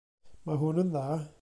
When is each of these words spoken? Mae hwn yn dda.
Mae 0.47 0.59
hwn 0.61 0.81
yn 0.85 0.91
dda. 0.97 1.05